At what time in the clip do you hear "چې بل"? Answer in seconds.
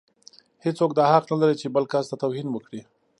1.61-1.83